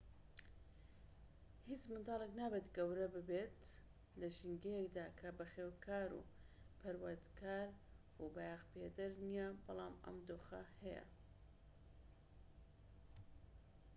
[1.69, 3.61] هیچ منداڵێك نابێت گەورە ببێت
[4.19, 6.27] لە ژینگەیەکدا کە بەخێوکار و
[6.79, 7.69] پەروەردەکار
[8.21, 11.05] و بایەخپێدەر نیە بەڵام ئەم دۆخە هەیە